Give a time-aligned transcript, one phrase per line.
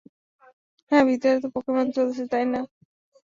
[0.91, 2.59] হ্যাঁ, ভিতরে তো পোকেমন চলছে, তাই না?